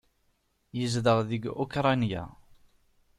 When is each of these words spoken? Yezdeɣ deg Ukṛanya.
Yezdeɣ 0.77 1.19
deg 1.29 1.43
Ukṛanya. 1.63 2.23